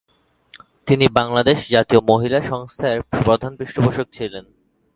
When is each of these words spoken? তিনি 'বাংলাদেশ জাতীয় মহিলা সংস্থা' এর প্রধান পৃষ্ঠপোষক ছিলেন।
তিনি 0.87 1.05
'বাংলাদেশ 1.09 1.57
জাতীয় 1.69 2.01
মহিলা 2.09 2.39
সংস্থা' 2.41 2.91
এর 2.93 3.01
প্রধান 3.17 3.51
পৃষ্ঠপোষক 3.59 4.07
ছিলেন। 4.13 4.45